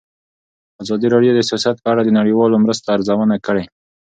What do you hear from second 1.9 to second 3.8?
اړه د نړیوالو مرستو ارزونه کړې.